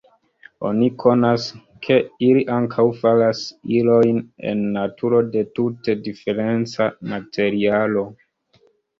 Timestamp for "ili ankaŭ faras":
2.27-3.41